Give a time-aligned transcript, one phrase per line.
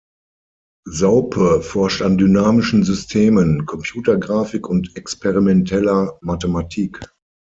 [0.89, 6.99] Saupe forscht an dynamischen Systemen, Computergrafik und experimenteller Mathematik.